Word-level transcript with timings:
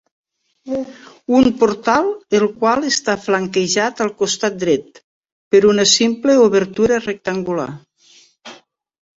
Un 1.39 1.49
portal 1.63 2.07
el 2.37 2.45
qual 2.63 2.87
està 2.87 3.15
flanquejat 3.25 4.01
al 4.07 4.11
costat 4.23 4.57
dret, 4.65 5.01
per 5.55 5.63
una 5.75 5.87
simple 5.95 6.39
obertura 6.49 7.01
rectangular. 7.05 7.69